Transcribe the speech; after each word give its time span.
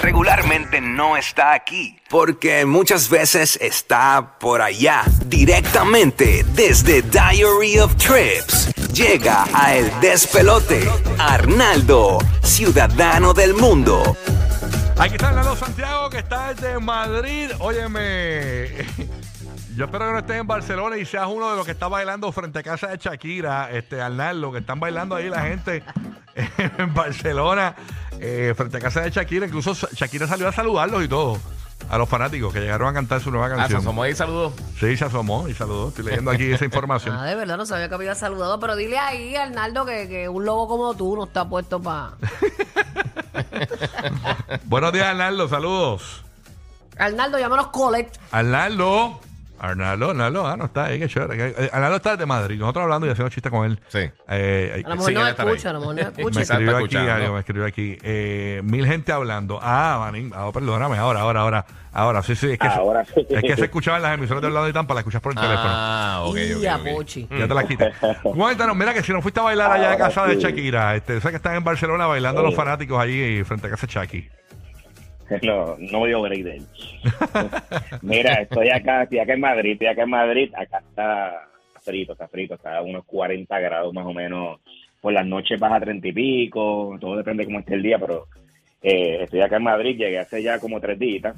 regularmente 0.00 0.80
no 0.80 1.16
está 1.16 1.52
aquí, 1.52 1.96
porque 2.08 2.64
muchas 2.64 3.08
veces 3.08 3.58
está 3.60 4.38
por 4.38 4.62
allá, 4.62 5.04
directamente 5.26 6.44
desde 6.54 7.02
Diary 7.02 7.78
of 7.78 7.94
Trips. 7.96 8.72
Llega 8.92 9.44
a 9.52 9.74
El 9.74 9.90
Despelote, 10.00 10.88
Arnaldo, 11.18 12.18
ciudadano 12.42 13.32
del 13.32 13.54
mundo. 13.54 14.16
Aquí 14.98 15.14
está 15.14 15.28
Arnaldo 15.28 15.56
Santiago, 15.56 16.10
que 16.10 16.18
está 16.18 16.52
desde 16.52 16.78
Madrid. 16.78 17.50
Óyeme, 17.58 18.68
yo 19.80 19.86
espero 19.86 20.04
que 20.08 20.12
no 20.12 20.18
estés 20.18 20.36
en 20.36 20.46
Barcelona 20.46 20.98
y 20.98 21.06
seas 21.06 21.26
uno 21.26 21.50
de 21.50 21.56
los 21.56 21.64
que 21.64 21.72
está 21.72 21.88
bailando 21.88 22.30
frente 22.32 22.58
a 22.58 22.62
casa 22.62 22.88
de 22.88 22.98
Shakira, 22.98 23.70
este 23.70 23.98
Arnaldo, 24.02 24.52
que 24.52 24.58
están 24.58 24.78
bailando 24.78 25.14
ahí 25.14 25.30
la 25.30 25.40
gente 25.40 25.82
en 26.76 26.92
Barcelona, 26.92 27.74
eh, 28.18 28.52
frente 28.54 28.76
a 28.76 28.80
casa 28.80 29.00
de 29.00 29.10
Shakira. 29.10 29.46
Incluso 29.46 29.72
Shakira 29.72 30.26
salió 30.26 30.48
a 30.48 30.52
saludarlos 30.52 31.02
y 31.02 31.08
todo. 31.08 31.38
A 31.88 31.96
los 31.96 32.10
fanáticos 32.10 32.52
que 32.52 32.60
llegaron 32.60 32.88
a 32.88 32.92
cantar 32.92 33.22
su 33.22 33.30
nueva 33.30 33.46
Ah, 33.46 33.50
se 33.52 33.56
canción. 33.56 33.80
asomó 33.80 34.04
y 34.04 34.14
saludó. 34.14 34.52
Sí, 34.78 34.98
se 34.98 35.04
asomó 35.06 35.48
y 35.48 35.54
saludó. 35.54 35.88
Estoy 35.88 36.04
leyendo 36.04 36.30
aquí 36.30 36.52
esa 36.52 36.66
información. 36.66 37.16
Ah, 37.16 37.24
de 37.24 37.34
verdad 37.34 37.56
no 37.56 37.64
sabía 37.64 37.88
que 37.88 37.94
había 37.94 38.14
saludado, 38.14 38.60
pero 38.60 38.76
dile 38.76 38.98
ahí, 38.98 39.34
Arnaldo, 39.34 39.86
que, 39.86 40.06
que 40.10 40.28
un 40.28 40.44
lobo 40.44 40.68
como 40.68 40.92
tú 40.94 41.16
no 41.16 41.24
está 41.24 41.48
puesto 41.48 41.80
para... 41.80 42.10
Buenos 44.66 44.92
días, 44.92 45.06
Arnaldo. 45.06 45.48
Saludos. 45.48 46.22
Arnaldo, 46.98 47.38
llámanos 47.38 47.68
Colette. 47.68 48.20
Arnaldo. 48.30 49.18
Arnaldo, 49.60 50.10
Arnaldo, 50.10 50.46
ah, 50.46 50.56
no 50.56 50.64
está 50.64 50.86
ahí, 50.86 50.98
qué 50.98 51.06
chévere. 51.06 51.54
Eh, 51.56 51.70
Arnaldo 51.72 51.96
está 51.96 52.12
desde 52.12 52.24
Madrid. 52.24 52.58
Nosotros 52.58 52.82
hablando 52.84 53.06
y 53.06 53.10
haciendo 53.10 53.28
chistes 53.28 53.52
con 53.52 53.66
él. 53.66 53.78
Sí. 53.88 54.10
Eh, 54.28 54.82
A 54.84 54.88
lo 54.88 54.94
mejor 54.96 55.08
Sí, 55.08 55.14
no 55.14 55.20
él 55.20 55.24
me 55.26 55.30
está 55.30 55.42
escucha, 55.44 55.68
ahí. 55.68 55.70
a 55.70 55.72
lo 55.74 55.80
mejor 55.80 55.94
no 55.94 56.00
me 56.02 56.02
me 56.10 56.16
escucha. 56.18 56.40
Está 56.40 56.54
escribió 56.54 56.76
aquí, 56.78 56.96
algo, 56.96 57.32
me 57.34 57.38
escribió 57.40 57.66
aquí. 57.66 57.98
Eh, 58.02 58.60
mil 58.64 58.86
gente 58.86 59.12
hablando. 59.12 59.58
Ah, 59.62 59.98
manín, 60.00 60.32
ah, 60.34 60.50
perdóname, 60.52 60.96
ahora, 60.96 61.20
ahora, 61.20 61.40
ahora. 61.40 61.66
Ahora, 61.92 62.22
sí, 62.22 62.36
sí, 62.36 62.52
es 62.52 62.58
que, 62.58 62.68
Ahora 62.68 63.04
sí. 63.04 63.26
es 63.28 63.42
que 63.42 63.56
se 63.56 63.64
escuchaban 63.64 64.00
las 64.00 64.14
emisoras 64.14 64.40
del 64.40 64.54
lado 64.54 64.64
de 64.66 64.72
Tampa, 64.72 64.94
las 64.94 65.00
escuchas 65.00 65.20
por 65.20 65.32
el 65.32 65.38
teléfono. 65.40 65.68
Ah, 65.70 66.22
ok, 66.24 66.36
y 66.36 66.52
ok, 66.54 66.64
a 66.66 66.76
ok. 66.76 66.82
Pochi. 66.94 67.28
Ya 67.36 67.48
te 67.48 67.54
la 67.54 67.64
quité. 67.64 67.92
Cuéntanos, 68.22 68.76
mira 68.76 68.94
que 68.94 69.02
si 69.02 69.12
no 69.12 69.20
fuiste 69.20 69.40
a 69.40 69.42
bailar 69.42 69.72
allá 69.72 69.92
a 69.92 69.96
Ahora 69.96 69.98
casa 69.98 70.24
de. 70.26 70.36
Shakira, 70.36 70.94
este, 70.94 71.20
sé 71.20 71.30
que 71.30 71.36
están 71.36 71.56
en 71.56 71.64
Barcelona 71.64 72.06
bailando 72.06 72.40
Sí. 72.42 72.46
los 72.46 72.54
fanáticos 72.54 72.98
allí 72.98 73.42
frente 73.44 73.66
a 73.66 73.70
casa 73.70 73.86
de 73.88 73.92
Shaki. 73.92 74.30
No, 75.42 75.76
no 75.78 76.04
dio 76.06 76.22
break 76.22 76.42
de 76.42 76.56
él. 76.56 76.66
Mira, 78.02 78.34
estoy 78.42 78.68
acá, 78.68 79.04
estoy 79.04 79.18
acá 79.18 79.34
en 79.34 79.40
Madrid, 79.40 79.72
estoy 79.72 79.86
acá 79.86 80.02
en 80.02 80.10
Madrid, 80.10 80.52
acá 80.56 80.78
está 80.78 81.48
frito, 81.82 82.12
está 82.12 82.28
frito, 82.28 82.54
está 82.54 82.78
a 82.78 82.82
unos 82.82 83.04
40 83.04 83.58
grados 83.60 83.94
más 83.94 84.06
o 84.06 84.12
menos. 84.12 84.60
Por 85.00 85.12
las 85.12 85.26
noches 85.26 85.58
baja 85.58 85.76
a 85.76 85.80
30 85.80 86.08
y 86.08 86.12
pico, 86.12 86.96
todo 87.00 87.16
depende 87.16 87.42
de 87.42 87.46
cómo 87.46 87.60
esté 87.60 87.74
el 87.74 87.82
día, 87.82 87.98
pero 87.98 88.26
eh, 88.82 89.22
estoy 89.22 89.40
acá 89.40 89.56
en 89.56 89.62
Madrid, 89.62 89.96
llegué 89.96 90.18
hace 90.18 90.42
ya 90.42 90.58
como 90.58 90.80
tres 90.80 90.98
días. 90.98 91.34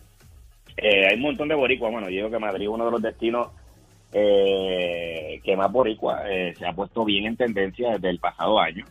Eh, 0.77 1.07
hay 1.07 1.17
un 1.17 1.23
montón 1.23 1.49
de 1.49 1.55
boricuas, 1.55 1.93
bueno, 1.93 2.09
yo 2.09 2.17
digo 2.17 2.31
que 2.31 2.39
Madrid 2.39 2.65
es 2.65 2.71
uno 2.71 2.87
de 2.87 2.91
los 2.91 3.03
destinos 3.03 3.49
eh, 4.13 5.41
que 5.43 5.57
más 5.57 5.73
boricua 5.73 6.23
eh, 6.31 6.55
se 6.59 6.67
ha 6.67 6.73
puesto 6.73 7.05
bien 7.05 7.27
en 7.27 7.37
tendencia 7.37 7.93
desde 7.93 8.11
el 8.11 8.19
pasado 8.19 8.59
año. 8.61 8.85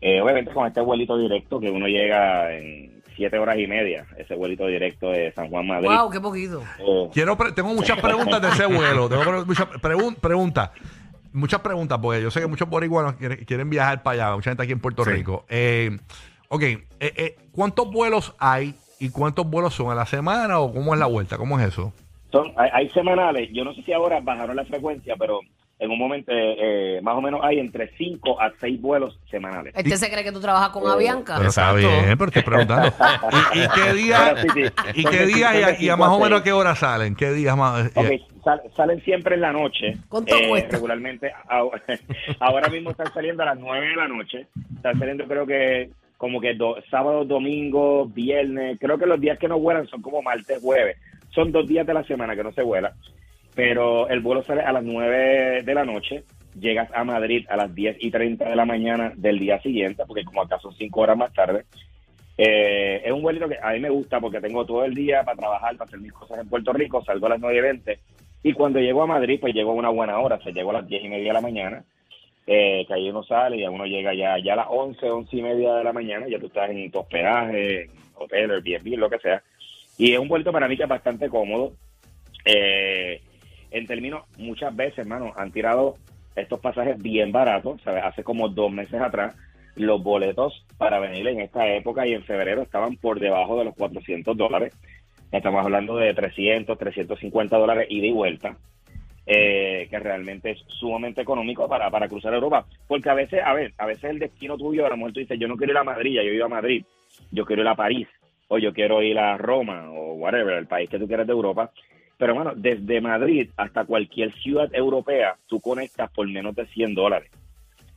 Eh, 0.00 0.20
obviamente 0.20 0.52
con 0.52 0.66
este 0.66 0.80
vuelito 0.80 1.16
directo 1.16 1.60
que 1.60 1.70
uno 1.70 1.86
llega 1.86 2.54
en 2.56 3.01
siete 3.22 3.38
horas 3.38 3.56
y 3.56 3.68
media, 3.68 4.04
ese 4.18 4.34
vuelito 4.34 4.66
directo 4.66 5.10
de 5.10 5.30
San 5.32 5.48
Juan 5.48 5.64
Madrid. 5.66 5.86
Wow, 5.88 6.10
qué 6.10 6.20
poquito. 6.20 6.60
Eh, 6.80 7.08
Quiero 7.12 7.36
pre- 7.36 7.52
tengo 7.52 7.72
muchas 7.72 8.00
preguntas 8.00 8.42
de 8.42 8.48
ese 8.48 8.66
vuelo. 8.66 9.08
Tengo 9.08 9.22
pre- 9.22 9.44
muchas 9.44 9.68
pregun- 9.80 10.16
preguntas. 10.16 10.70
Muchas 11.32 11.60
preguntas, 11.60 11.98
porque 12.02 12.20
yo 12.20 12.30
sé 12.32 12.40
que 12.40 12.46
muchos 12.48 12.68
boricuanos 12.68 13.14
quieren, 13.14 13.44
quieren 13.44 13.70
viajar 13.70 14.02
para 14.02 14.26
allá, 14.26 14.34
mucha 14.36 14.50
gente 14.50 14.64
aquí 14.64 14.72
en 14.72 14.80
Puerto 14.80 15.04
Sí. 15.04 15.10
Rico. 15.12 15.44
Eh, 15.48 15.96
ok, 16.48 16.62
eh, 16.62 16.80
eh, 17.00 17.36
¿cuántos 17.52 17.90
vuelos 17.92 18.34
hay 18.40 18.74
y 18.98 19.10
cuántos 19.10 19.46
vuelos 19.48 19.72
son 19.72 19.90
a 19.92 19.94
la 19.94 20.04
semana 20.06 20.58
o 20.58 20.72
cómo 20.74 20.92
es 20.94 20.98
la 21.00 21.06
vuelta? 21.06 21.38
¿Cómo 21.38 21.58
es 21.60 21.68
eso? 21.68 21.92
son, 22.32 22.50
hay, 22.56 22.70
hay 22.72 22.88
semanales, 22.90 23.48
yo 23.52 23.62
no 23.62 23.72
sé 23.74 23.82
si 23.82 23.92
ahora 23.92 24.18
bajaron 24.20 24.56
la 24.56 24.64
frecuencia, 24.64 25.14
pero 25.18 25.40
en 25.82 25.90
un 25.90 25.98
momento 25.98 26.30
eh, 26.32 26.96
eh, 26.96 27.00
más 27.02 27.16
o 27.16 27.20
menos 27.20 27.40
hay 27.42 27.58
entre 27.58 27.88
5 27.96 28.40
a 28.40 28.52
6 28.60 28.80
vuelos 28.80 29.18
semanales. 29.30 29.74
Este 29.76 29.96
se 29.96 30.10
cree 30.10 30.22
que 30.24 30.32
tú 30.32 30.40
trabajas 30.40 30.70
con 30.70 30.88
Avianca. 30.88 31.34
Pero 31.36 31.48
está 31.48 31.72
bien, 31.72 32.16
pero 32.16 32.26
estoy 32.26 32.42
preguntando. 32.42 32.88
¿Y, 33.54 33.58
y 33.58 33.68
qué 33.74 33.92
día, 33.94 34.34
Pero 34.36 34.52
sí, 34.54 34.60
sí. 34.62 34.72
y 35.00 35.04
qué 35.04 35.26
día 35.26 35.60
y, 35.60 35.62
a- 35.62 35.70
y 35.70 35.72
a 35.72 35.76
cinco 35.76 35.96
más 35.98 36.08
o 36.10 36.20
menos 36.20 36.42
qué 36.42 36.52
hora 36.52 36.74
salen? 36.76 37.14
¿Qué 37.16 37.32
días 37.32 37.56
más? 37.56 37.90
Eh, 37.96 38.22
sal- 38.44 38.62
salen 38.76 39.02
siempre 39.02 39.34
en 39.34 39.40
la 39.40 39.52
noche. 39.52 39.96
¿Cuánto 40.08 40.36
eh, 40.36 40.48
cuesta? 40.48 40.76
Regularmente, 40.76 41.32
ahora, 41.48 41.82
ahora 42.40 42.68
mismo 42.68 42.90
están 42.90 43.12
saliendo 43.12 43.42
a 43.42 43.46
las 43.46 43.58
9 43.58 43.86
de 43.88 43.96
la 43.96 44.08
noche. 44.08 44.46
Están 44.76 44.98
saliendo 44.98 45.26
creo 45.26 45.46
que 45.46 45.90
como 46.16 46.40
que 46.40 46.54
do- 46.54 46.76
sábado, 46.90 47.24
domingo, 47.24 48.06
viernes. 48.06 48.78
Creo 48.80 48.96
que 48.98 49.06
los 49.06 49.20
días 49.20 49.38
que 49.38 49.48
no 49.48 49.58
vuelan 49.58 49.88
son 49.88 50.00
como 50.00 50.22
martes, 50.22 50.60
jueves. 50.62 50.96
Son 51.34 51.50
dos 51.50 51.66
días 51.66 51.84
de 51.86 51.94
la 51.94 52.04
semana 52.04 52.36
que 52.36 52.44
no 52.44 52.52
se 52.52 52.62
vuela. 52.62 52.92
Pero 53.54 54.08
el 54.08 54.20
vuelo 54.20 54.42
sale 54.42 54.62
a 54.62 54.72
las 54.72 54.82
9 54.82 55.62
de 55.62 55.74
la 55.74 55.84
noche. 55.84 56.24
Llegas 56.58 56.90
a 56.94 57.04
Madrid 57.04 57.46
a 57.48 57.56
las 57.56 57.74
10 57.74 57.96
y 58.00 58.10
30 58.10 58.48
de 58.48 58.56
la 58.56 58.64
mañana 58.64 59.12
del 59.16 59.38
día 59.38 59.60
siguiente, 59.60 60.04
porque 60.06 60.24
como 60.24 60.42
acá 60.42 60.58
son 60.58 60.74
5 60.74 61.00
horas 61.00 61.16
más 61.16 61.32
tarde. 61.32 61.64
Eh, 62.36 63.02
es 63.04 63.12
un 63.12 63.22
vuelito 63.22 63.48
que 63.48 63.58
a 63.62 63.72
mí 63.72 63.80
me 63.80 63.90
gusta 63.90 64.18
porque 64.20 64.40
tengo 64.40 64.64
todo 64.64 64.84
el 64.84 64.94
día 64.94 65.22
para 65.22 65.36
trabajar, 65.36 65.76
para 65.76 65.88
hacer 65.88 66.00
mis 66.00 66.12
cosas 66.12 66.38
en 66.38 66.48
Puerto 66.48 66.72
Rico, 66.72 67.04
salgo 67.04 67.26
a 67.26 67.30
las 67.30 67.40
9 67.40 67.58
y 67.58 67.60
20 67.60 67.98
y 68.42 68.52
cuando 68.52 68.80
llego 68.80 69.02
a 69.02 69.06
Madrid 69.06 69.38
pues 69.40 69.54
llego 69.54 69.70
a 69.70 69.74
una 69.74 69.90
buena 69.90 70.18
hora, 70.18 70.40
se 70.42 70.52
llego 70.52 70.70
a 70.70 70.74
las 70.74 70.88
10 70.88 71.04
y 71.04 71.08
media 71.08 71.28
de 71.28 71.32
la 71.32 71.40
mañana, 71.40 71.84
eh, 72.46 72.84
que 72.86 72.94
ahí 72.94 73.08
uno 73.08 73.22
sale 73.22 73.56
y 73.56 73.66
uno 73.66 73.84
llega 73.84 74.14
ya, 74.14 74.36
ya 74.38 74.54
a 74.54 74.56
las 74.56 74.66
11, 74.68 75.10
11 75.10 75.36
y 75.36 75.42
media 75.42 75.74
de 75.74 75.84
la 75.84 75.92
mañana, 75.92 76.26
ya 76.28 76.38
tú 76.38 76.46
estás 76.46 76.70
en 76.70 76.90
tu 76.90 76.98
hospedaje, 76.98 77.82
en 77.82 77.90
hotel, 78.16 78.50
Airbnb, 78.50 78.98
lo 78.98 79.10
que 79.10 79.18
sea, 79.18 79.42
y 79.96 80.12
es 80.12 80.18
un 80.18 80.28
vuelto 80.28 80.50
para 80.50 80.66
mí 80.66 80.76
que 80.76 80.82
es 80.82 80.88
bastante 80.88 81.28
cómodo. 81.28 81.72
Eh, 82.44 83.20
en 83.72 83.86
términos, 83.86 84.24
muchas 84.38 84.74
veces, 84.74 85.00
hermano, 85.00 85.32
han 85.36 85.50
tirado 85.50 85.96
estos 86.36 86.60
pasajes 86.60 87.00
bien 87.00 87.32
baratos, 87.32 87.80
¿sabes? 87.82 88.04
Hace 88.04 88.24
como 88.24 88.48
dos 88.48 88.70
meses 88.70 89.00
atrás, 89.00 89.36
los 89.76 90.02
boletos 90.02 90.64
para 90.76 90.98
venir 90.98 91.26
en 91.28 91.40
esta 91.40 91.66
época 91.68 92.06
y 92.06 92.14
en 92.14 92.24
febrero 92.24 92.62
estaban 92.62 92.96
por 92.96 93.20
debajo 93.20 93.58
de 93.58 93.64
los 93.64 93.74
400 93.74 94.36
dólares. 94.36 94.74
Estamos 95.30 95.64
hablando 95.64 95.96
de 95.96 96.12
300, 96.12 96.76
350 96.76 97.56
dólares 97.56 97.86
ida 97.88 98.06
y 98.06 98.12
vuelta, 98.12 98.56
eh, 99.26 99.86
que 99.88 99.98
realmente 99.98 100.50
es 100.50 100.58
sumamente 100.66 101.22
económico 101.22 101.66
para, 101.68 101.90
para 101.90 102.08
cruzar 102.08 102.34
Europa. 102.34 102.66
Porque 102.86 103.08
a 103.08 103.14
veces, 103.14 103.40
a 103.42 103.54
ver, 103.54 103.72
a 103.78 103.86
veces 103.86 104.04
el 104.04 104.18
destino 104.18 104.58
tuyo, 104.58 104.84
a 104.84 104.90
lo 104.90 104.96
mejor 104.96 105.12
tú 105.12 105.20
dices, 105.20 105.38
yo 105.38 105.48
no 105.48 105.56
quiero 105.56 105.72
ir 105.72 105.78
a 105.78 105.84
Madrid, 105.84 106.14
yo 106.16 106.20
he 106.20 106.34
ido 106.34 106.44
a 106.44 106.50
Madrid, 106.50 106.84
yo 107.30 107.46
quiero 107.46 107.62
ir 107.62 107.68
a 107.68 107.74
París, 107.74 108.08
o 108.48 108.58
yo 108.58 108.74
quiero 108.74 109.02
ir 109.02 109.18
a 109.18 109.38
Roma, 109.38 109.90
o 109.90 110.14
whatever, 110.14 110.58
el 110.58 110.66
país 110.66 110.90
que 110.90 110.98
tú 110.98 111.06
quieras 111.06 111.26
de 111.26 111.32
Europa. 111.32 111.70
Pero 112.18 112.34
bueno, 112.34 112.52
desde 112.54 113.00
Madrid 113.00 113.50
hasta 113.56 113.84
cualquier 113.84 114.32
ciudad 114.34 114.68
europea, 114.74 115.36
tú 115.46 115.60
conectas 115.60 116.10
por 116.12 116.28
menos 116.28 116.54
de 116.54 116.66
100 116.66 116.94
dólares. 116.94 117.30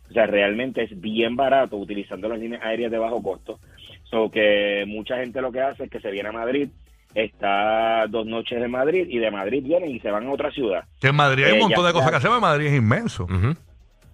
O 0.09 0.13
sea, 0.13 0.25
realmente 0.27 0.83
es 0.83 0.99
bien 0.99 1.35
barato 1.35 1.77
utilizando 1.77 2.29
las 2.29 2.39
líneas 2.39 2.61
aéreas 2.63 2.91
de 2.91 2.97
bajo 2.97 3.21
costo. 3.21 3.59
So 4.03 4.29
que 4.29 4.83
mucha 4.87 5.17
gente 5.17 5.41
lo 5.41 5.51
que 5.51 5.61
hace 5.61 5.85
es 5.85 5.89
que 5.89 5.99
se 5.99 6.11
viene 6.11 6.29
a 6.29 6.31
Madrid, 6.31 6.69
está 7.13 8.05
dos 8.07 8.25
noches 8.25 8.61
en 8.61 8.69
Madrid 8.71 9.07
y 9.09 9.17
de 9.19 9.31
Madrid 9.31 9.63
vienen 9.63 9.89
y 9.91 9.99
se 9.99 10.11
van 10.11 10.27
a 10.27 10.31
otra 10.31 10.51
ciudad. 10.51 10.83
que 10.99 11.07
en 11.07 11.15
Madrid 11.15 11.45
hay 11.45 11.51
un 11.53 11.57
Eh, 11.57 11.61
montón 11.61 11.85
de 11.87 11.93
cosas 11.93 12.09
que 12.11 12.17
hacer, 12.17 12.29
pero 12.29 12.41
Madrid 12.41 12.67
es 12.67 12.73
inmenso. 12.75 13.23
Ujú. 13.23 13.55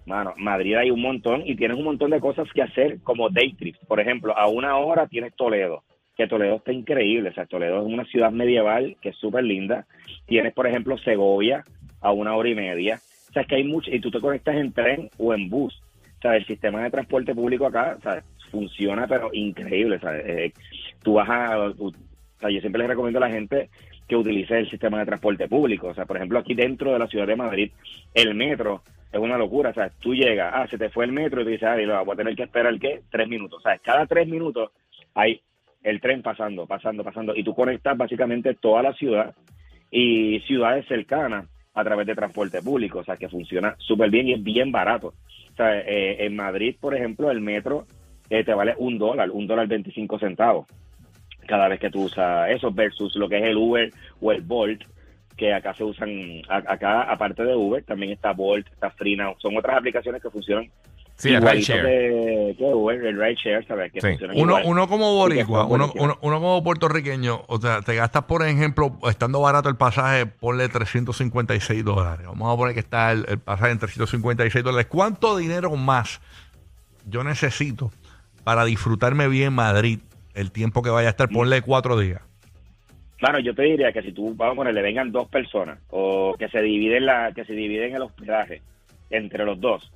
Mano, 0.06 0.32
Madrid 0.36 0.74
hay 0.76 0.90
un 0.90 1.00
montón 1.00 1.42
y 1.46 1.54
tienes 1.56 1.76
un 1.76 1.84
montón 1.84 2.10
de 2.10 2.20
cosas 2.20 2.48
que 2.52 2.62
hacer 2.62 2.98
como 3.02 3.28
day 3.30 3.52
trips. 3.54 3.78
Por 3.86 4.00
ejemplo, 4.00 4.36
a 4.36 4.48
una 4.48 4.76
hora 4.76 5.06
tienes 5.06 5.34
Toledo, 5.36 5.82
Toledo 6.28 6.56
está 6.56 6.72
increíble. 6.72 7.30
O 7.30 7.32
sea, 7.32 7.46
Toledo 7.46 7.78
es 7.86 7.92
una 7.92 8.04
ciudad 8.04 8.30
medieval 8.30 8.96
que 9.00 9.10
es 9.10 9.16
súper 9.16 9.44
linda. 9.44 9.86
Tienes, 10.26 10.52
por 10.52 10.66
ejemplo, 10.66 10.98
Segovia 10.98 11.64
a 12.00 12.12
una 12.12 12.34
hora 12.34 12.48
y 12.48 12.54
media. 12.54 13.00
O 13.28 13.32
sea, 13.32 13.42
es 13.42 13.48
que 13.48 13.56
hay 13.56 13.64
mucho, 13.64 13.90
y 13.90 14.00
tú 14.00 14.10
te 14.10 14.20
conectas 14.20 14.56
en 14.56 14.72
tren 14.72 15.10
o 15.18 15.32
en 15.32 15.48
bus. 15.48 15.82
O 16.18 16.20
sea, 16.22 16.36
el 16.36 16.46
sistema 16.46 16.82
de 16.82 16.90
transporte 16.90 17.34
público 17.34 17.66
acá, 17.66 17.98
sea, 18.02 18.22
funciona, 18.50 19.06
pero 19.06 19.30
increíble. 19.32 19.96
O 19.96 20.00
sea, 20.00 20.16
eh, 20.18 20.52
tú 21.02 21.14
vas 21.14 21.28
a, 21.28 21.58
o 21.58 21.92
sea, 22.38 22.50
yo 22.50 22.60
siempre 22.60 22.80
les 22.80 22.88
recomiendo 22.88 23.18
a 23.18 23.28
la 23.28 23.34
gente 23.34 23.70
que 24.06 24.16
utilice 24.16 24.58
el 24.58 24.70
sistema 24.70 24.98
de 24.98 25.06
transporte 25.06 25.48
público. 25.48 25.88
O 25.88 25.94
sea, 25.94 26.04
por 26.04 26.16
ejemplo, 26.16 26.38
aquí 26.38 26.54
dentro 26.54 26.92
de 26.92 26.98
la 26.98 27.06
ciudad 27.06 27.26
de 27.26 27.36
Madrid, 27.36 27.72
el 28.14 28.34
metro 28.34 28.82
es 29.10 29.18
una 29.18 29.38
locura. 29.38 29.70
O 29.70 29.74
sea, 29.74 29.88
tú 29.88 30.14
llegas, 30.14 30.52
ah, 30.54 30.66
se 30.68 30.78
te 30.78 30.90
fue 30.90 31.06
el 31.06 31.12
metro 31.12 31.40
y 31.40 31.44
tú 31.44 31.50
dices, 31.50 31.68
ah, 31.68 31.80
y 31.80 31.86
lo 31.86 32.04
voy 32.04 32.14
a 32.14 32.16
tener 32.16 32.36
que 32.36 32.42
esperar, 32.44 32.78
¿qué? 32.78 33.02
Tres 33.10 33.28
minutos. 33.28 33.60
O 33.60 33.62
sea, 33.62 33.78
cada 33.78 34.06
tres 34.06 34.28
minutos 34.28 34.70
hay 35.14 35.40
el 35.82 36.00
tren 36.00 36.22
pasando, 36.22 36.66
pasando, 36.66 37.04
pasando. 37.04 37.34
Y 37.34 37.44
tú 37.44 37.54
conectas 37.54 37.96
básicamente 37.96 38.54
toda 38.54 38.82
la 38.82 38.92
ciudad 38.94 39.34
y 39.90 40.40
ciudades 40.46 40.86
cercanas 40.86 41.46
a 41.74 41.84
través 41.84 42.06
de 42.06 42.14
transporte 42.14 42.62
público. 42.62 43.00
O 43.00 43.04
sea, 43.04 43.16
que 43.16 43.28
funciona 43.28 43.74
súper 43.78 44.10
bien 44.10 44.28
y 44.28 44.34
es 44.34 44.42
bien 44.42 44.72
barato. 44.72 45.08
O 45.52 45.56
sea, 45.56 45.80
eh, 45.80 46.24
en 46.24 46.36
Madrid, 46.36 46.76
por 46.80 46.94
ejemplo, 46.94 47.30
el 47.30 47.40
metro 47.40 47.86
eh, 48.30 48.44
te 48.44 48.54
vale 48.54 48.74
un 48.78 48.98
dólar, 48.98 49.30
un 49.30 49.46
dólar 49.46 49.66
25 49.66 50.18
centavos 50.18 50.66
cada 51.46 51.68
vez 51.68 51.80
que 51.80 51.90
tú 51.90 52.04
usas 52.04 52.50
eso 52.50 52.70
versus 52.70 53.16
lo 53.16 53.28
que 53.28 53.38
es 53.38 53.44
el 53.44 53.56
Uber 53.56 53.90
o 54.20 54.32
el 54.32 54.42
Bolt 54.42 54.84
que 55.36 55.52
acá 55.52 55.74
se 55.74 55.84
usan 55.84 56.42
acá 56.48 57.02
aparte 57.02 57.42
de 57.44 57.54
Uber 57.54 57.82
también 57.84 58.12
está 58.12 58.32
Bolt 58.32 58.66
está 58.68 58.90
Freenow 58.90 59.34
son 59.38 59.56
otras 59.56 59.76
aplicaciones 59.76 60.22
que 60.22 60.30
funcionan 60.30 60.70
Sí, 61.22 61.34
el 61.34 61.42
rideshare. 61.42 61.82
que, 61.82 62.54
que 62.58 62.64
Uber, 62.64 63.04
el 63.04 63.16
rideshare, 63.18 63.64
¿sabes? 63.66 63.92
Que 63.92 64.00
Sí. 64.00 64.08
funcionan 64.08 64.36
Uno, 64.36 64.58
igual. 64.58 64.64
uno 64.66 64.88
como 64.88 65.14
boricua, 65.14 65.64
uno, 65.66 65.92
uno, 65.96 66.18
uno 66.20 66.40
como 66.40 66.64
puertorriqueño, 66.64 67.42
o 67.46 67.60
sea, 67.60 67.80
te 67.82 67.94
gastas, 67.94 68.24
por 68.24 68.44
ejemplo, 68.44 68.98
estando 69.08 69.40
barato 69.40 69.68
el 69.68 69.76
pasaje, 69.76 70.26
ponle 70.26 70.68
356 70.68 71.84
dólares. 71.84 72.26
Vamos 72.26 72.52
a 72.52 72.56
poner 72.56 72.74
que 72.74 72.80
está 72.80 73.12
el, 73.12 73.24
el 73.28 73.38
pasaje 73.38 73.72
en 73.72 73.78
356 73.78 74.64
dólares. 74.64 74.86
¿Cuánto 74.88 75.36
dinero 75.36 75.70
más 75.76 76.20
yo 77.06 77.22
necesito 77.24 77.90
para 78.44 78.64
disfrutarme 78.64 79.28
bien 79.28 79.52
Madrid 79.52 80.00
el 80.34 80.50
tiempo 80.50 80.82
que 80.82 80.90
vaya 80.90 81.08
a 81.08 81.10
estar? 81.10 81.28
Ponle 81.28 81.62
cuatro 81.62 81.98
días. 81.98 82.20
Claro, 83.18 83.38
yo 83.38 83.54
te 83.54 83.62
diría 83.62 83.92
que 83.92 84.02
si 84.02 84.10
tú, 84.10 84.34
vamos 84.34 84.54
a 84.54 84.56
ponerle, 84.56 84.82
vengan 84.82 85.12
dos 85.12 85.28
personas 85.28 85.78
o 85.90 86.34
que 86.36 86.48
se 86.48 86.60
dividen 86.60 87.06
la, 87.06 87.30
que 87.32 87.44
se 87.44 87.52
dividen 87.52 87.94
el 87.94 88.02
hospedaje 88.02 88.60
entre 89.10 89.44
los 89.44 89.60
dos, 89.60 89.92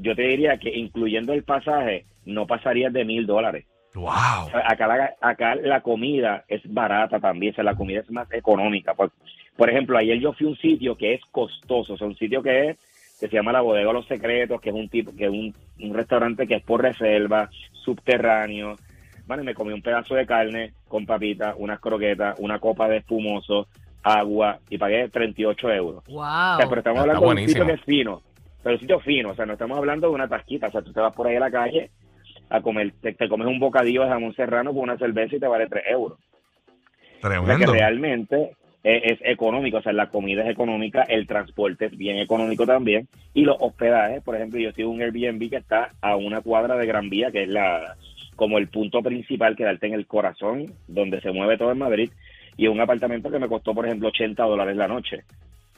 yo 0.00 0.14
te 0.14 0.22
diría 0.22 0.58
que 0.58 0.70
incluyendo 0.70 1.32
el 1.32 1.42
pasaje 1.42 2.06
no 2.24 2.46
pasarías 2.46 2.92
de 2.92 3.04
mil 3.04 3.26
dólares. 3.26 3.66
¡Wow! 3.94 4.06
O 4.46 4.50
sea, 4.50 4.62
Acá 4.66 4.86
la, 4.86 5.14
acá 5.20 5.54
la 5.56 5.80
comida 5.80 6.44
es 6.48 6.60
barata 6.64 7.18
también, 7.18 7.52
o 7.52 7.54
sea, 7.56 7.64
la 7.64 7.74
comida 7.74 8.00
es 8.00 8.10
más 8.10 8.32
económica. 8.32 8.94
Por, 8.94 9.10
por 9.56 9.68
ejemplo, 9.68 9.98
ayer 9.98 10.18
yo 10.18 10.32
fui 10.32 10.46
a 10.46 10.50
un 10.50 10.56
sitio 10.56 10.96
que 10.96 11.14
es 11.14 11.20
costoso, 11.30 11.94
o 11.94 11.96
sea, 11.96 12.06
un 12.06 12.16
sitio 12.16 12.42
que 12.42 12.70
es 12.70 12.76
que 13.18 13.28
se 13.28 13.36
llama 13.36 13.52
la 13.52 13.60
Bodega 13.60 13.88
de 13.88 13.92
los 13.92 14.06
Secretos, 14.06 14.60
que 14.60 14.70
es 14.70 14.74
un 14.74 14.88
tipo, 14.88 15.14
que 15.14 15.24
es 15.24 15.30
un, 15.30 15.54
un 15.80 15.94
restaurante 15.94 16.46
que 16.46 16.54
es 16.54 16.62
por 16.62 16.80
reserva, 16.80 17.50
subterráneo. 17.72 18.76
Bueno, 19.26 19.42
y 19.42 19.46
me 19.46 19.54
comí 19.54 19.72
un 19.74 19.82
pedazo 19.82 20.14
de 20.14 20.24
carne 20.24 20.72
con 20.88 21.04
papitas, 21.04 21.54
unas 21.58 21.80
croquetas, 21.80 22.36
una 22.38 22.58
copa 22.58 22.88
de 22.88 22.98
espumoso, 22.98 23.68
agua 24.02 24.58
y 24.70 24.78
pagué 24.78 25.08
38 25.10 25.72
euros. 25.72 26.04
Wow. 26.06 26.16
O 26.18 26.56
sea, 26.56 26.68
pero 26.68 26.78
estamos 26.78 27.00
hablando 27.00 27.20
de 27.20 27.42
un 27.42 27.48
sitio 27.48 27.66
que 27.66 27.72
es 27.72 27.82
fino, 27.82 28.22
pero 28.62 28.78
sitio 28.78 29.00
fino, 29.00 29.30
o 29.30 29.34
sea, 29.34 29.46
no 29.46 29.54
estamos 29.54 29.78
hablando 29.78 30.08
de 30.08 30.14
una 30.14 30.28
tasquita, 30.28 30.68
o 30.68 30.70
sea, 30.70 30.82
tú 30.82 30.92
te 30.92 31.00
vas 31.00 31.14
por 31.14 31.26
ahí 31.26 31.36
a 31.36 31.40
la 31.40 31.50
calle 31.50 31.90
a 32.48 32.60
comer, 32.60 32.92
te, 33.00 33.12
te 33.12 33.28
comes 33.28 33.46
un 33.46 33.60
bocadillo 33.60 34.02
de 34.02 34.08
jamón 34.08 34.34
serrano 34.34 34.72
con 34.72 34.82
una 34.82 34.98
cerveza 34.98 35.36
y 35.36 35.40
te 35.40 35.46
vale 35.46 35.66
3 35.66 35.84
euros. 35.88 36.18
O 37.22 37.28
sea, 37.28 37.30
que 37.30 37.44
Tremendo. 37.44 37.72
realmente 37.72 38.56
es, 38.82 39.12
es 39.12 39.18
económico, 39.24 39.78
o 39.78 39.82
sea, 39.82 39.92
la 39.92 40.08
comida 40.08 40.42
es 40.42 40.50
económica, 40.50 41.02
el 41.02 41.26
transporte 41.26 41.86
es 41.86 41.96
bien 41.96 42.18
económico 42.18 42.66
también, 42.66 43.08
y 43.34 43.42
los 43.42 43.56
hospedajes, 43.60 44.22
por 44.22 44.36
ejemplo, 44.36 44.58
yo 44.58 44.70
en 44.74 44.86
un 44.86 45.02
Airbnb 45.02 45.50
que 45.50 45.56
está 45.56 45.90
a 46.00 46.16
una 46.16 46.40
cuadra 46.40 46.76
de 46.76 46.86
Gran 46.86 47.08
Vía, 47.10 47.30
que 47.30 47.44
es 47.44 47.48
la 47.48 47.96
como 48.40 48.56
el 48.56 48.68
punto 48.68 49.02
principal, 49.02 49.54
quedarte 49.54 49.86
en 49.86 49.92
el 49.92 50.06
corazón, 50.06 50.72
donde 50.88 51.20
se 51.20 51.30
mueve 51.30 51.58
todo 51.58 51.72
en 51.72 51.78
Madrid, 51.78 52.10
y 52.56 52.68
un 52.68 52.80
apartamento 52.80 53.30
que 53.30 53.38
me 53.38 53.48
costó, 53.48 53.74
por 53.74 53.84
ejemplo, 53.84 54.08
80 54.08 54.42
dólares 54.44 54.76
la 54.78 54.88
noche. 54.88 55.24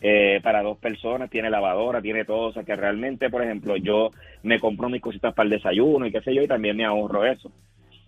Eh, 0.04 0.40
para 0.42 0.64
dos 0.64 0.78
personas, 0.78 1.30
tiene 1.30 1.48
lavadora, 1.48 2.02
tiene 2.02 2.24
todo, 2.24 2.48
o 2.48 2.52
sea 2.52 2.64
que 2.64 2.74
realmente, 2.74 3.30
por 3.30 3.40
ejemplo, 3.40 3.76
yo 3.76 4.10
me 4.42 4.58
compro 4.58 4.88
mis 4.88 5.00
cositas 5.00 5.32
para 5.32 5.44
el 5.44 5.50
desayuno 5.50 6.06
y 6.06 6.10
qué 6.10 6.20
sé 6.22 6.34
yo, 6.34 6.42
y 6.42 6.48
también 6.48 6.76
me 6.76 6.84
ahorro 6.84 7.24
eso. 7.24 7.52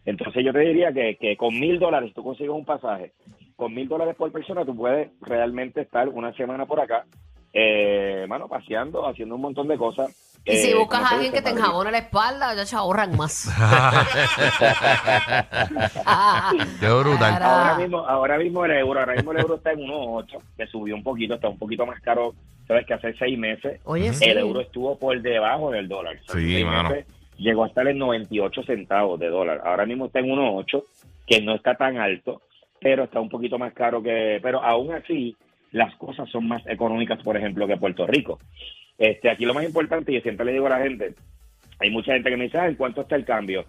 Entonces 0.05 0.45
yo 0.45 0.53
te 0.53 0.59
diría 0.59 0.93
que, 0.93 1.17
que 1.17 1.37
con 1.37 1.59
mil 1.59 1.79
dólares 1.79 2.13
tú 2.13 2.25
consigues 2.25 2.51
un 2.51 2.65
pasaje, 2.65 3.13
con 3.55 3.73
mil 3.73 3.87
dólares 3.87 4.17
por 4.17 4.33
persona 4.33 4.65
tú 4.65 4.75
puedes 4.75 5.11
realmente 5.21 5.83
estar 5.83 6.09
una 6.09 6.33
semana 6.33 6.67
por 6.67 6.81
acá, 6.81 7.05
eh, 7.53 8.27
mano, 8.29 8.49
paseando, 8.49 9.07
haciendo 9.07 9.37
un 9.37 9.43
montón 9.43 9.69
de 9.69 9.79
cosas. 9.79 10.34
Y 10.47 10.57
si 10.57 10.71
Eh, 10.71 10.75
buscas 10.75 11.03
a 11.03 11.15
alguien 11.15 11.33
que 11.33 11.41
te 11.41 11.51
enjabone 11.51 11.91
la 11.91 11.99
espalda, 11.99 12.55
ya 12.55 12.67
se 12.67 12.77
ahorran 12.77 13.17
más. 13.17 13.47
Qué 16.81 16.89
brutal. 16.89 17.43
Ahora 17.43 17.77
mismo, 17.79 17.99
ahora 18.01 18.39
mismo 18.39 18.65
el 18.65 18.73
euro, 18.73 19.01
ahora 19.01 19.15
mismo 19.15 19.33
el 19.33 19.39
euro 19.39 19.55
está 19.57 19.73
en 19.73 19.81
1.8, 19.81 20.39
que 20.57 20.67
subió 20.67 20.95
un 20.95 21.03
poquito, 21.03 21.35
está 21.35 21.49
un 21.49 21.59
poquito 21.59 21.87
más 21.87 22.01
caro, 22.01 22.35
sabes 22.69 22.87
que 22.87 22.95
hace 22.95 23.15
seis 23.15 23.39
meses 23.39 23.81
Oye, 23.85 24.13
sí. 24.13 24.25
el 24.29 24.39
euro 24.39 24.61
estuvo 24.61 24.99
por 24.99 25.21
debajo 25.21 25.71
del 25.71 25.89
dólar. 25.89 26.19
Sí, 26.29 26.63
mano. 26.65 26.91
meses 26.91 27.07
Llegó 27.37 27.65
a 27.65 27.69
estar 27.69 27.87
en 27.89 27.99
98 27.99 28.63
centavos 28.63 29.19
de 29.19 29.29
dólar. 29.29 29.63
Ahora 29.65 29.87
mismo 29.87 30.07
está 30.07 30.21
en 30.21 30.27
1.8, 30.27 30.83
que 31.27 31.41
no 31.41 31.55
está 31.57 31.75
tan 31.75 31.99
alto, 31.99 32.43
pero 32.81 33.05
está 33.05 33.19
un 33.19 33.29
poquito 33.29 33.59
más 33.59 33.73
caro 33.73 34.01
que... 34.03 34.39
Pero 34.41 34.63
aún 34.63 34.93
así, 34.93 35.37
las 35.73 35.93
cosas 35.97 36.29
son 36.31 36.47
más 36.47 36.63
económicas, 36.67 37.21
por 37.25 37.37
ejemplo, 37.37 37.67
que 37.67 37.77
Puerto 37.77 38.07
Rico. 38.07 38.39
Este, 38.99 39.31
aquí 39.31 39.45
lo 39.45 39.55
más 39.55 39.65
importante, 39.65 40.13
y 40.13 40.21
siempre 40.21 40.47
le 40.47 40.53
digo 40.53 40.67
a 40.67 40.71
la 40.71 40.83
gente, 40.83 41.15
hay 41.81 41.91
mucha 41.91 42.13
gente 42.13 42.31
que 42.31 42.37
me 42.37 42.45
dice, 42.45 42.59
ah, 42.59 42.69
¿en 42.69 42.77
cuánto 42.77 43.03
está 43.03 43.17
el 43.17 43.25
cambio? 43.25 43.65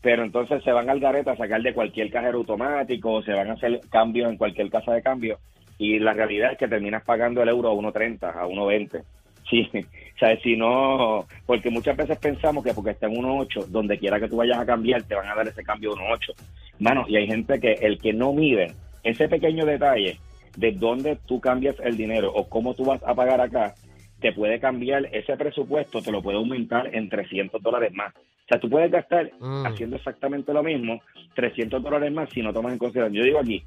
Pero 0.00 0.22
entonces 0.22 0.62
se 0.62 0.72
van 0.72 0.88
al 0.88 1.00
garete 1.00 1.30
a 1.30 1.36
sacar 1.36 1.60
de 1.60 1.74
cualquier 1.74 2.10
cajero 2.10 2.38
automático, 2.38 3.22
se 3.22 3.32
van 3.32 3.50
a 3.50 3.54
hacer 3.54 3.80
cambios 3.90 4.30
en 4.30 4.36
cualquier 4.36 4.70
casa 4.70 4.92
de 4.92 5.02
cambio, 5.02 5.38
y 5.78 5.98
la 5.98 6.12
realidad 6.12 6.52
es 6.52 6.58
que 6.58 6.68
terminas 6.68 7.04
pagando 7.04 7.42
el 7.42 7.48
euro 7.48 7.70
a 7.70 7.74
1.30, 7.74 8.22
a 8.24 8.46
1.20. 8.46 9.02
Sí, 9.48 9.66
o 9.72 10.40
si 10.42 10.56
no, 10.56 11.26
porque 11.46 11.70
muchas 11.70 11.96
veces 11.96 12.18
pensamos 12.18 12.62
que 12.62 12.74
porque 12.74 12.90
está 12.90 13.06
en 13.06 13.14
1.8, 13.14 13.66
donde 13.68 13.96
quiera 13.96 14.20
que 14.20 14.28
tú 14.28 14.36
vayas 14.36 14.58
a 14.58 14.66
cambiar, 14.66 15.02
te 15.04 15.14
van 15.14 15.26
a 15.26 15.34
dar 15.34 15.48
ese 15.48 15.62
cambio 15.62 15.94
de 15.94 16.02
1.8. 16.02 16.34
Mano, 16.80 17.06
y 17.08 17.16
hay 17.16 17.26
gente 17.26 17.58
que 17.58 17.72
el 17.72 17.98
que 17.98 18.12
no 18.12 18.34
mide 18.34 18.74
ese 19.04 19.26
pequeño 19.26 19.64
detalle 19.64 20.18
de 20.56 20.72
dónde 20.72 21.16
tú 21.26 21.40
cambias 21.40 21.76
el 21.80 21.96
dinero 21.96 22.30
o 22.34 22.46
cómo 22.46 22.74
tú 22.74 22.84
vas 22.84 23.02
a 23.04 23.14
pagar 23.14 23.40
acá, 23.40 23.74
te 24.20 24.32
puede 24.32 24.58
cambiar 24.60 25.06
ese 25.12 25.36
presupuesto, 25.36 26.02
te 26.02 26.10
lo 26.12 26.22
puede 26.22 26.38
aumentar 26.38 26.94
en 26.94 27.08
300 27.08 27.62
dólares 27.62 27.92
más. 27.94 28.14
O 28.14 28.48
sea, 28.48 28.58
tú 28.60 28.68
puedes 28.70 28.90
gastar 28.90 29.30
Mm. 29.38 29.66
haciendo 29.66 29.96
exactamente 29.96 30.52
lo 30.52 30.62
mismo, 30.62 31.00
300 31.34 31.82
dólares 31.82 32.12
más 32.12 32.30
si 32.30 32.42
no 32.42 32.52
tomas 32.52 32.72
en 32.72 32.78
consideración. 32.78 33.18
Yo 33.18 33.24
digo 33.24 33.38
aquí, 33.38 33.62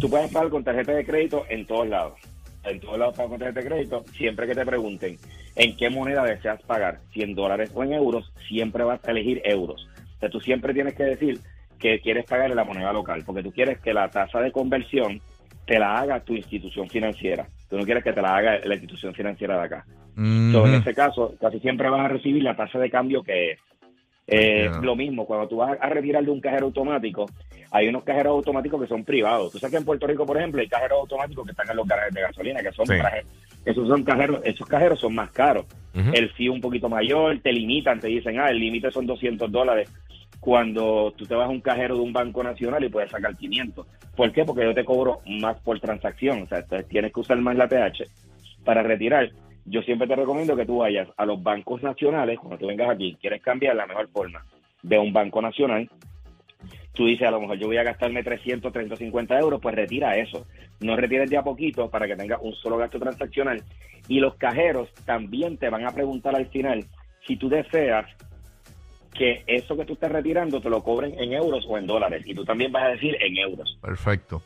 tú 0.00 0.10
puedes 0.10 0.30
pagar 0.32 0.50
con 0.50 0.64
tarjeta 0.64 0.92
de 0.92 1.04
crédito 1.04 1.44
en 1.48 1.66
todos 1.66 1.88
lados. 1.88 2.14
En 2.64 2.80
todos 2.80 2.98
lados 2.98 3.16
pagas 3.16 3.30
con 3.30 3.38
tarjeta 3.38 3.60
de 3.60 3.66
crédito. 3.68 4.04
Siempre 4.16 4.46
que 4.46 4.54
te 4.54 4.66
pregunten 4.66 5.16
en 5.56 5.76
qué 5.76 5.90
moneda 5.90 6.24
deseas 6.24 6.60
pagar, 6.62 6.98
si 7.12 7.22
en 7.22 7.34
dólares 7.34 7.70
o 7.74 7.82
en 7.84 7.92
euros, 7.92 8.32
siempre 8.48 8.84
vas 8.84 9.00
a 9.06 9.10
elegir 9.10 9.40
euros. 9.44 9.88
O 10.16 10.20
sea, 10.20 10.28
tú 10.28 10.40
siempre 10.40 10.74
tienes 10.74 10.94
que 10.94 11.04
decir 11.04 11.38
que 11.78 12.00
quieres 12.00 12.24
pagar 12.26 12.50
en 12.50 12.56
la 12.56 12.64
moneda 12.64 12.92
local, 12.92 13.22
porque 13.26 13.42
tú 13.42 13.50
quieres 13.52 13.80
que 13.80 13.92
la 13.92 14.08
tasa 14.08 14.40
de 14.40 14.52
conversión 14.52 15.20
te 15.66 15.78
la 15.78 15.98
haga 15.98 16.20
tu 16.20 16.34
institución 16.34 16.88
financiera. 16.88 17.48
Tú 17.72 17.78
no 17.78 17.84
quieres 17.86 18.04
que 18.04 18.12
te 18.12 18.20
la 18.20 18.36
haga 18.36 18.58
la 18.66 18.74
institución 18.74 19.14
financiera 19.14 19.56
de 19.56 19.64
acá. 19.64 19.86
Mhm. 20.14 20.52
So, 20.52 20.66
en 20.66 20.74
este 20.74 20.92
caso, 20.92 21.34
casi 21.40 21.58
siempre 21.60 21.88
vas 21.88 22.02
a 22.04 22.08
recibir 22.08 22.42
la 22.42 22.54
tasa 22.54 22.78
de 22.78 22.90
cambio 22.90 23.22
que 23.22 23.52
es. 23.52 23.58
Eh. 24.26 24.70
Lo 24.82 24.94
mismo, 24.94 25.24
cuando 25.24 25.48
tú 25.48 25.56
vas 25.56 25.78
a 25.80 25.88
retirar 25.88 26.22
de 26.22 26.30
un 26.30 26.38
cajero 26.42 26.66
automático, 26.66 27.24
hay 27.70 27.88
unos 27.88 28.04
cajeros 28.04 28.32
automáticos 28.32 28.78
que 28.82 28.86
son 28.88 29.04
privados. 29.04 29.52
Tú 29.52 29.58
sabes 29.58 29.70
que 29.72 29.78
en 29.78 29.86
Puerto 29.86 30.06
Rico, 30.06 30.26
por 30.26 30.36
ejemplo, 30.36 30.60
hay 30.60 30.68
cajeros 30.68 30.98
automáticos 31.00 31.46
que 31.46 31.52
están 31.52 31.70
en 31.70 31.76
los 31.76 31.88
garajes 31.88 32.12
de 32.12 32.20
gasolina, 32.20 32.60
que 32.60 32.72
son 32.72 32.86
Sí. 32.86 32.92
traje- 32.98 33.24
esos 33.64 33.88
son 33.88 34.04
cajeros, 34.04 34.40
esos 34.44 34.68
cajeros 34.68 35.00
son 35.00 35.14
más 35.14 35.30
caros. 35.32 35.64
Ujú. 35.94 36.10
El 36.12 36.28
fee 36.32 36.50
un 36.50 36.60
poquito 36.60 36.90
mayor, 36.90 37.38
te 37.40 37.52
limitan, 37.54 37.98
te 38.00 38.08
dicen, 38.08 38.38
ah, 38.38 38.50
el 38.50 38.58
límite 38.58 38.90
son 38.90 39.06
200 39.06 39.50
dólares. 39.50 39.90
Cuando 40.42 41.14
tú 41.16 41.24
te 41.24 41.36
vas 41.36 41.46
a 41.46 41.50
un 41.52 41.60
cajero 41.60 41.94
de 41.94 42.00
un 42.00 42.12
banco 42.12 42.42
nacional 42.42 42.82
y 42.82 42.88
puedes 42.88 43.12
sacar 43.12 43.36
500. 43.36 43.86
¿Por 44.16 44.32
qué? 44.32 44.44
Porque 44.44 44.64
yo 44.64 44.74
te 44.74 44.84
cobro 44.84 45.20
más 45.24 45.56
por 45.60 45.78
transacción. 45.78 46.42
O 46.42 46.46
sea, 46.48 46.58
entonces 46.58 46.88
tienes 46.88 47.12
que 47.12 47.20
usar 47.20 47.38
más 47.38 47.54
la 47.54 47.68
TH 47.68 48.08
para 48.64 48.82
retirar. 48.82 49.30
Yo 49.66 49.82
siempre 49.82 50.08
te 50.08 50.16
recomiendo 50.16 50.56
que 50.56 50.66
tú 50.66 50.78
vayas 50.78 51.06
a 51.16 51.26
los 51.26 51.40
bancos 51.40 51.80
nacionales, 51.84 52.40
cuando 52.40 52.58
tú 52.58 52.66
vengas 52.66 52.90
aquí, 52.90 53.16
quieres 53.20 53.40
cambiar 53.40 53.76
la 53.76 53.86
mejor 53.86 54.08
forma 54.08 54.44
de 54.82 54.98
un 54.98 55.12
banco 55.12 55.40
nacional, 55.40 55.88
tú 56.92 57.06
dices, 57.06 57.28
a 57.28 57.30
lo 57.30 57.40
mejor 57.40 57.58
yo 57.58 57.68
voy 57.68 57.76
a 57.76 57.84
gastarme 57.84 58.24
300, 58.24 58.72
350 58.72 59.38
euros, 59.38 59.60
pues 59.62 59.76
retira 59.76 60.16
eso. 60.16 60.44
No 60.80 60.96
retires 60.96 61.30
de 61.30 61.36
a 61.36 61.44
poquito 61.44 61.88
para 61.88 62.08
que 62.08 62.16
tengas 62.16 62.40
un 62.42 62.52
solo 62.54 62.78
gasto 62.78 62.98
transaccional. 62.98 63.62
Y 64.08 64.18
los 64.18 64.34
cajeros 64.34 64.92
también 65.06 65.56
te 65.56 65.70
van 65.70 65.86
a 65.86 65.92
preguntar 65.92 66.34
al 66.34 66.46
final 66.46 66.84
si 67.28 67.36
tú 67.36 67.48
deseas 67.48 68.06
que 69.14 69.44
eso 69.46 69.76
que 69.76 69.84
tú 69.84 69.92
estás 69.94 70.10
retirando 70.12 70.60
te 70.60 70.70
lo 70.70 70.82
cobren 70.82 71.14
en 71.18 71.32
euros 71.32 71.64
o 71.68 71.76
en 71.78 71.86
dólares. 71.86 72.22
Y 72.26 72.34
tú 72.34 72.44
también 72.44 72.72
vas 72.72 72.84
a 72.84 72.88
decir 72.88 73.16
en 73.20 73.36
euros. 73.38 73.76
Perfecto. 73.80 74.42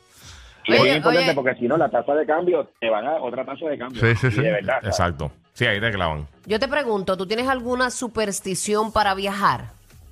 Y 0.65 0.73
es 0.73 0.79
Oye, 0.81 0.89
muy 0.89 0.97
importante 0.97 1.25
oye. 1.29 1.35
porque 1.35 1.55
si 1.55 1.67
no, 1.67 1.77
la 1.77 1.89
tasa 1.89 2.13
de 2.13 2.25
cambio 2.25 2.69
te 2.79 2.89
van 2.89 3.05
a 3.07 3.15
otra 3.21 3.45
tasa 3.45 3.65
de 3.67 3.77
cambio. 3.77 4.01
Sí, 4.01 4.15
sí, 4.19 4.29
sí. 4.31 4.41
De 4.41 4.51
verdad. 4.51 4.79
Exacto. 4.83 5.31
Sí, 5.53 5.65
ahí 5.65 5.79
te 5.79 5.91
clavan. 5.91 6.27
Yo 6.45 6.59
te 6.59 6.67
pregunto, 6.67 7.15
¿tú 7.17 7.25
tienes 7.25 7.47
alguna 7.47 7.89
superstición 7.89 8.91
para 8.91 9.13
viajar 9.15 9.71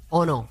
o 0.10 0.26
no? 0.26 0.48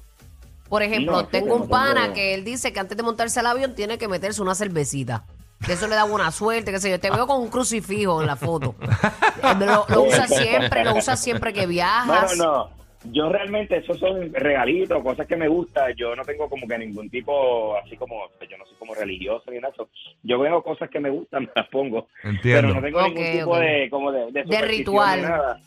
Por 0.69 0.83
ejemplo, 0.83 1.13
No, 1.13 1.27
tengo 1.27 1.55
un 1.55 1.63
no 1.63 1.69
pana 1.69 2.03
tengo- 2.03 2.15
que 2.15 2.35
él 2.35 2.45
dice 2.45 2.73
que 2.73 2.81
antes 2.81 2.97
de 2.97 3.03
montarse 3.03 3.41
al 3.41 3.47
avión 3.47 3.75
tiene 3.75 3.97
que 3.99 4.09
meterse 4.09 4.43
una 4.43 4.55
cervecita. 4.55 5.25
Que 5.65 5.73
eso 5.73 5.89
le 5.89 5.95
da 5.95 6.05
buena 6.05 6.31
suerte, 6.31 6.71
qué 6.73 6.79
sé 6.81 6.91
yo. 6.91 7.01
Te 7.01 7.11
veo 7.11 7.27
con 7.27 7.41
un 7.41 7.49
crucifijo 7.49 8.21
en 8.21 8.27
la 8.27 8.37
foto. 8.37 8.75
Lo, 9.59 9.87
lo 9.89 10.03
usa 10.03 10.27
siempre, 10.27 10.85
lo 10.85 10.95
usa 10.97 11.17
siempre 11.17 11.53
que 11.55 11.67
viajas. 11.67 12.37
no. 12.37 12.69
Yo 13.13 13.29
realmente, 13.29 13.77
esos 13.77 13.99
son 13.99 14.33
regalitos, 14.33 15.03
cosas 15.03 15.27
que 15.27 15.37
me 15.37 15.49
gustan. 15.49 15.95
Yo 15.95 16.17
no 16.17 16.25
tengo 16.25 16.49
como 16.49 16.67
que 16.67 16.79
ningún 16.79 17.11
tipo, 17.11 17.77
así 17.77 17.97
como, 17.97 18.29
yo 18.49 18.57
no 18.57 18.65
soy 18.67 18.77
como 18.79 18.95
religioso 18.95 19.51
ni 19.51 19.59
nada. 19.59 19.75
Yo 20.23 20.39
veo 20.39 20.63
cosas 20.63 20.89
que 20.89 21.01
me 21.01 21.11
gustan, 21.11 21.45
me 21.45 21.51
las 21.55 21.69
pongo. 21.69 22.09
Entiendo. 22.23 22.69
Pero 22.69 22.75
no 22.75 22.81
tengo 22.81 23.03
ningún 23.03 23.33
tipo 23.33 23.59
de, 23.59 23.89
como 23.91 24.13
de, 24.13 24.33
de, 24.33 24.63
ritual. 24.63 25.21
ni 25.21 25.29
nada. 25.29 25.61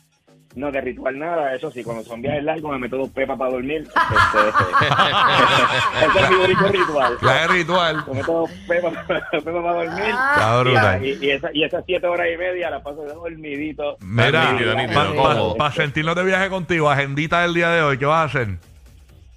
No, 0.54 0.72
de 0.72 0.80
ritual 0.80 1.18
nada, 1.18 1.54
eso 1.54 1.70
sí, 1.70 1.84
cuando 1.84 2.02
son 2.02 2.20
viajes 2.22 2.42
largos 2.42 2.72
me 2.72 2.78
meto 2.78 2.96
dos 2.96 3.10
pepas 3.10 3.38
para 3.38 3.50
dormir. 3.52 3.86
Este, 5.98 6.20
es 6.24 6.30
mi 6.30 6.36
único 6.36 6.66
ritual. 6.68 7.18
La 7.20 7.44
es 7.44 7.50
ritual. 7.50 8.04
Me 8.08 8.14
meto 8.14 8.32
dos 8.32 8.50
pepas, 8.66 8.92
pepas 9.06 9.42
para 9.42 9.84
dormir. 9.84 10.04
Está 10.08 10.60
brutal. 10.60 11.04
Y, 11.04 11.18
y, 11.26 11.30
esa- 11.30 11.50
y 11.52 11.64
esas 11.64 11.84
siete 11.86 12.06
horas 12.06 12.26
y 12.34 12.36
media 12.38 12.70
las 12.70 12.82
paso 12.82 13.02
dormidito. 13.04 13.96
Mira, 14.00 14.56
para 14.94 15.10
cómodo. 15.10 15.56
sentirnos 15.72 16.16
de 16.16 16.24
viaje 16.24 16.48
contigo, 16.48 16.90
agendita 16.90 17.42
del 17.42 17.54
día 17.54 17.70
de 17.70 17.82
hoy, 17.82 17.98
¿qué 17.98 18.06
vas 18.06 18.20
a 18.20 18.24
hacer? 18.24 18.48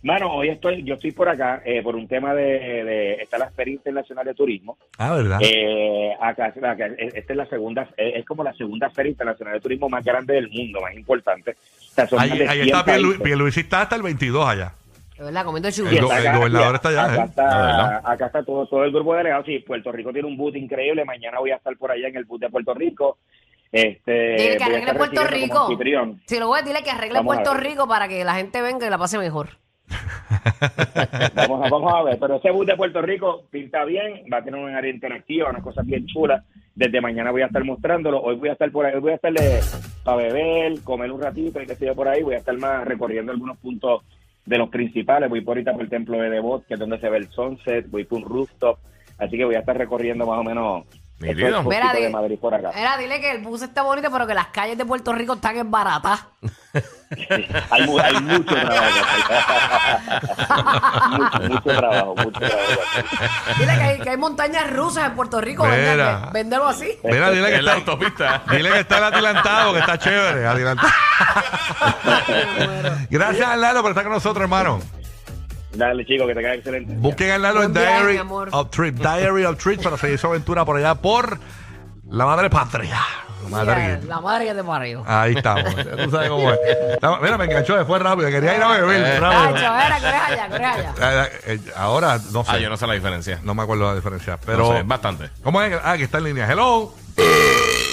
Mano, 0.04 0.34
hoy 0.34 0.50
estoy, 0.50 0.84
yo 0.84 0.96
estoy 0.96 1.12
por 1.12 1.30
acá 1.30 1.62
eh, 1.64 1.84
por 1.84 1.96
un 1.96 2.08
tema 2.08 2.34
de, 2.34 2.44
de 2.44 3.14
está 3.22 3.38
la 3.38 3.52
Feria 3.52 3.76
Internacional 3.76 4.26
de 4.26 4.34
Turismo. 4.34 4.78
Ah, 4.98 5.14
¿verdad? 5.14 5.38
Eh, 5.42 6.12
acá, 6.20 6.48
acá, 6.48 6.88
esta 6.98 7.34
es 7.34 7.38
la 7.38 7.46
segunda, 7.46 7.88
es 7.96 8.26
como 8.26 8.44
la 8.44 8.54
segunda 8.54 8.90
Feria 8.90 9.12
Internacional 9.12 9.54
de 9.54 9.60
Turismo 9.60 9.90
más 9.90 10.04
grande 10.04 10.34
del 10.34 10.50
mundo, 10.50 10.80
más 10.82 10.96
importante. 10.96 11.52
O 11.52 11.94
sea, 11.94 12.08
son 12.08 12.20
ahí 12.20 12.32
ahí 12.32 12.38
100 12.64 12.66
está 12.68 12.84
Pierlu- 12.86 13.02
países. 13.10 13.22
Pierluisi 13.22 13.60
está 13.60 13.82
hasta 13.82 13.96
el 13.96 14.02
22 14.02 14.48
allá. 14.48 14.74
Verdad, 15.20 15.46
comiendo 15.46 15.70
El 15.70 16.02
go- 16.02 16.12
está 16.12 16.36
gobernador 16.36 16.76
está 16.76 16.90
allá, 16.90 17.04
Acá 17.06 17.22
¿eh? 17.22 17.26
está, 17.30 17.98
Ah, 17.98 18.02
acá 18.12 18.26
está 18.26 18.44
todo, 18.44 18.66
todo 18.66 18.84
el 18.84 18.92
grupo 18.92 19.12
de 19.12 19.18
delegados. 19.20 19.46
Sí, 19.46 19.60
Puerto 19.60 19.92
Rico 19.92 20.12
tiene 20.12 20.28
un 20.28 20.36
boot 20.36 20.56
increíble. 20.56 21.06
Mañana 21.06 21.38
voy 21.38 21.52
a 21.52 21.58
estar 21.58 21.78
por 21.78 21.92
allá 21.92 22.08
en 22.08 22.18
el 22.18 22.26
boot 22.26 22.42
de 22.42 22.50
Puerto 22.50 22.74
Rico. 22.74 23.20
Este, 23.72 24.12
Dile 24.36 24.58
que 24.58 24.64
arregle 24.64 24.94
Puerto 24.96 25.24
Rico. 25.26 25.78
Si 26.26 26.40
lo 26.40 26.48
voy 26.48 26.58
a 26.58 26.62
decirle 26.64 26.84
que 26.84 26.90
arregle 26.90 27.20
Vamos 27.20 27.36
Puerto. 27.36 27.54
Rico 27.54 27.88
para 27.88 28.08
que 28.08 28.24
la 28.26 28.34
gente 28.34 28.64
venga 28.64 28.88
y 28.88 28.90
la 28.90 28.98
pase 28.98 29.20
mejor. 29.20 29.50
Vamos 31.36 31.66
a, 31.66 31.70
vamos 31.70 31.94
a 31.94 32.04
ver, 32.04 32.18
pero 32.20 32.36
ese 32.36 32.52
bus 32.52 32.66
de 32.66 32.76
Puerto 32.76 33.02
Rico 33.02 33.44
pinta 33.50 33.84
bien, 33.86 34.24
va 34.32 34.38
a 34.38 34.44
tener 34.44 34.60
un 34.60 34.74
área 34.74 34.92
interactiva, 34.92 35.50
unas 35.50 35.64
cosas 35.64 35.86
bien 35.86 36.06
chulas. 36.06 36.44
Desde 36.74 37.02
mañana 37.02 37.32
voy 37.32 37.42
a 37.42 37.48
estar 37.48 37.64
mostrándolo. 37.64 38.22
Hoy 38.22 38.36
voy 38.36 38.50
a 38.50 38.54
estar 38.54 38.72
por 38.72 38.86
ahí, 38.86 38.94
hoy 38.96 39.02
voy 39.02 39.12
a 39.12 39.16
estar 39.16 39.34
para 40.04 40.18
beber, 40.18 40.82
comer 40.84 41.12
un 41.12 41.22
ratito 41.22 41.62
y 41.62 41.66
que 41.66 41.86
yo 41.86 41.96
por 41.96 42.08
ahí. 42.08 42.24
Voy 42.24 42.36
a 42.36 42.40
estar 42.40 42.58
más 42.58 42.86
recorriendo 42.86 43.32
algunos 43.32 43.58
puntos 43.58 44.04
de 44.46 44.58
los 44.58 44.70
principales. 44.70 45.30
Voy 45.30 45.42
por 45.42 45.58
ahorita 45.58 45.74
por 45.74 45.82
el 45.82 45.90
templo 45.90 46.20
de 46.20 46.30
Devot, 46.30 46.66
que 46.66 46.76
es 46.76 46.80
donde 46.80 47.00
se 47.00 47.10
ve 47.10 47.18
el 47.18 47.30
sunset. 47.30 47.90
Voy 47.90 48.06
por 48.06 48.20
un 48.20 48.26
rooftop. 48.26 48.80
Así 49.18 49.38
que 49.38 49.46
voy 49.46 49.56
a 49.56 49.60
estar 49.60 49.78
recorriendo 49.78 50.26
más 50.26 50.40
o 50.40 50.44
menos 50.44 50.86
Nítido. 51.22 51.64
Mira, 51.64 51.82
puntos 51.84 52.00
de 52.02 52.08
di- 52.08 52.14
Madrid 52.14 52.40
por 52.40 52.54
acá. 52.54 52.72
Era, 52.76 52.98
dile 52.98 53.22
que 53.22 53.32
el 53.32 53.42
bus 53.42 53.62
está 53.62 53.82
bonito, 53.84 54.10
pero 54.12 54.26
que 54.28 54.34
las 54.34 54.48
calles 54.48 54.78
de 54.78 54.86
Puerto 54.86 55.14
Rico 55.14 55.34
están 55.34 55.58
en 55.58 55.70
barata. 55.70 56.28
hay, 57.70 57.86
mu- 57.86 58.00
hay 58.00 58.20
mucho 58.22 58.56
trabajo. 58.56 58.82
mucho, 61.18 61.40
mucho 61.50 61.70
trabajo, 61.78 62.16
mucho 62.16 62.40
trabajo. 62.40 62.60
Dile 63.60 63.76
que 63.76 63.82
hay, 63.84 64.00
que 64.00 64.10
hay 64.10 64.18
montañas 64.18 64.70
rusas 64.72 65.06
en 65.10 65.16
Puerto 65.16 65.42
Rico. 65.42 65.66
Mira. 65.66 66.30
Véndelo 66.34 66.68
así. 66.68 66.98
Mira, 67.04 67.30
dile 67.32 67.50
que 67.50 67.56
En 67.56 67.66
la 67.66 67.78
está, 67.78 67.92
autopista. 67.92 68.42
dile 68.50 68.72
que 68.72 68.80
está 68.80 68.98
el 68.98 69.04
adelantado, 69.06 69.74
que 69.74 69.80
está 69.80 69.98
chévere. 70.00 70.48
adelantado. 70.48 70.90
Gracias, 73.10 73.48
Arnaldo, 73.48 73.82
por 73.82 73.92
estar 73.92 74.04
con 74.04 74.14
nosotros, 74.14 74.42
hermano. 74.44 74.80
Dale, 75.74 76.06
chico, 76.06 76.28
que 76.28 76.34
te 76.36 76.42
quede 76.42 76.56
excelente. 76.56 76.94
Busquen 76.98 77.32
a 77.32 77.36
Arnaldo 77.36 77.64
en 77.64 77.74
Buen 77.74 77.86
viaje, 77.86 77.98
Diary 78.00 78.14
mi 78.14 78.20
amor. 78.20 78.50
of 78.52 78.70
Trip. 78.72 78.96
Diary 78.98 79.46
of 79.46 79.58
Trip 79.58 79.82
para 79.82 79.98
seguir 79.98 80.18
su 80.18 80.28
aventura 80.28 80.66
por 80.66 80.76
allá 80.78 80.96
por 80.96 81.40
la 82.10 82.26
madre 82.26 82.50
patria. 82.50 83.00
Madrid. 83.50 83.74
Mira, 83.84 84.00
La 84.08 84.22
madre 84.22 84.46
que 84.46 84.54
te 84.54 84.64
parió. 84.64 85.04
Ahí 85.08 85.34
estamos. 85.36 85.76
Ya 85.76 86.04
Tú 86.06 86.12
sabes 86.12 86.30
cómo 86.30 86.52
es. 86.52 86.60
Mira, 87.22 87.38
me 87.38 87.46
enganchó 87.46 87.76
después 87.76 88.02
rápido. 88.02 88.30
Quería 88.30 88.56
ir 88.56 88.62
a 88.64 88.68
beber 88.68 89.04
Ay, 89.04 89.20
rápido. 89.20 89.58
chavera, 89.62 90.00
que 90.00 90.08
eres 90.08 90.22
allá, 90.22 90.48
que 90.50 90.56
eres 90.56 90.68
allá. 90.68 90.94
Eh, 91.24 91.30
eh, 91.48 91.60
Ahora, 91.76 92.20
no 92.32 92.44
sé. 92.46 92.52
Ah, 92.54 92.58
yo 92.60 92.70
no 92.70 92.78
sé 92.78 92.86
la 92.88 92.94
diferencia. 92.94 93.40
No 93.44 93.54
me 93.56 93.64
acuerdo 93.64 93.88
la 93.90 93.96
diferencia. 93.96 94.38
Pero 94.38 94.58
Pero. 94.60 94.72
no 94.74 94.78
sé, 94.78 94.84
bastante. 94.84 95.30
¿Cómo 95.44 95.62
es? 95.62 95.74
Ah, 95.84 95.98
que 95.98 96.04
está 96.04 96.20
en 96.20 96.26
línea. 96.26 96.50
Hello. 96.50 96.94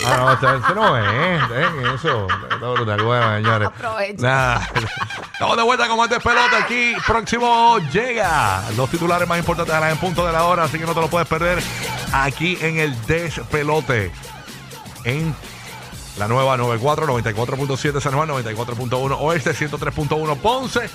Ah, 0.06 0.36
no, 0.40 0.56
ese 0.58 0.74
no 0.74 0.96
es. 0.96 1.42
¿eh? 1.50 1.94
Eso. 1.94 2.26
Está 2.50 2.68
brutal. 2.68 3.02
Bueno, 3.02 3.36
señores. 3.36 3.68
Aprovecha. 3.68 4.22
Nada. 4.22 4.68
Estamos 5.32 5.56
de 5.56 5.62
vuelta 5.62 5.88
con 5.88 5.98
más 5.98 6.10
de 6.10 6.20
pelota 6.20 6.58
aquí. 6.58 6.94
Próximo 7.06 7.78
llega. 7.92 8.62
Los 8.76 8.90
titulares 8.90 9.28
más 9.28 9.38
importantes 9.38 9.74
a 9.74 9.80
la 9.80 9.90
en 9.90 9.98
punto 9.98 10.26
de 10.26 10.32
la 10.32 10.44
hora. 10.44 10.64
Así 10.64 10.78
que 10.78 10.86
no 10.86 10.94
te 10.94 11.00
lo 11.00 11.08
puedes 11.08 11.28
perder 11.28 11.62
aquí 12.12 12.58
en 12.60 12.78
el 12.78 13.06
Despelote. 13.06 14.12
En 15.04 15.34
la 16.18 16.26
nueva 16.26 16.56
94, 16.56 17.06
94.7 17.06 18.00
San 18.00 18.12
Juan, 18.14 18.28
94.1 18.28 19.16
Oeste, 19.20 19.52
103.1 19.52 20.36
Ponce. 20.38 20.90